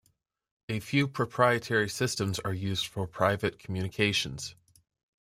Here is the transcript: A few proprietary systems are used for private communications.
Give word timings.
A 0.67 0.79
few 0.79 1.07
proprietary 1.07 1.87
systems 1.87 2.39
are 2.39 2.55
used 2.55 2.87
for 2.87 3.05
private 3.05 3.59
communications. 3.59 4.55